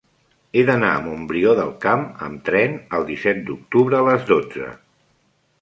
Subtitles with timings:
[0.55, 4.73] He d'anar a Montbrió del Camp amb tren el disset d'octubre a les dotze.